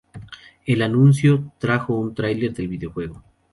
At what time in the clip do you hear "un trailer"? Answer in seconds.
1.93-2.55